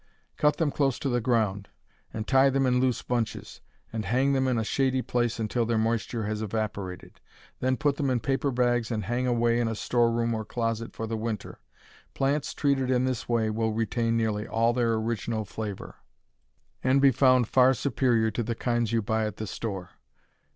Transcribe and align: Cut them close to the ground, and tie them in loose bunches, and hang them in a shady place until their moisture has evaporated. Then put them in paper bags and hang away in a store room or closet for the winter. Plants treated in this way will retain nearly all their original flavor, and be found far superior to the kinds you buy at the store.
Cut 0.35 0.57
them 0.57 0.71
close 0.71 0.97
to 0.97 1.09
the 1.09 1.21
ground, 1.21 1.69
and 2.11 2.27
tie 2.27 2.49
them 2.49 2.65
in 2.65 2.79
loose 2.79 3.03
bunches, 3.03 3.61
and 3.93 4.03
hang 4.03 4.33
them 4.33 4.47
in 4.47 4.57
a 4.57 4.63
shady 4.63 5.03
place 5.03 5.37
until 5.39 5.63
their 5.63 5.77
moisture 5.77 6.23
has 6.25 6.41
evaporated. 6.41 7.21
Then 7.59 7.77
put 7.77 7.97
them 7.97 8.09
in 8.09 8.19
paper 8.19 8.49
bags 8.49 8.89
and 8.89 9.03
hang 9.03 9.27
away 9.27 9.59
in 9.59 9.67
a 9.67 9.75
store 9.75 10.11
room 10.11 10.33
or 10.33 10.43
closet 10.43 10.93
for 10.95 11.05
the 11.05 11.17
winter. 11.17 11.59
Plants 12.15 12.55
treated 12.55 12.89
in 12.89 13.05
this 13.05 13.29
way 13.29 13.51
will 13.51 13.73
retain 13.73 14.17
nearly 14.17 14.47
all 14.47 14.73
their 14.73 14.95
original 14.95 15.45
flavor, 15.45 15.97
and 16.83 16.99
be 16.99 17.11
found 17.11 17.47
far 17.47 17.75
superior 17.75 18.31
to 18.31 18.41
the 18.41 18.55
kinds 18.55 18.91
you 18.91 19.03
buy 19.03 19.27
at 19.27 19.37
the 19.37 19.45
store. 19.45 19.91